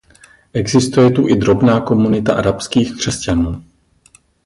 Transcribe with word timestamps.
Existuje 0.53 1.09
tu 1.11 1.27
i 1.27 1.35
drobná 1.35 1.81
komunita 1.81 2.33
arabských 2.35 2.97
křesťanů. 2.97 3.63